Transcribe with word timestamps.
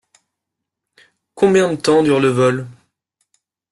Combien 1.35 1.71
de 1.71 1.79
temps 1.79 2.01
dure 2.01 2.19
le 2.19 2.29
vol? 2.29 2.67